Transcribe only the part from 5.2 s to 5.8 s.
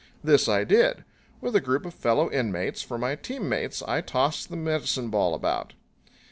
about.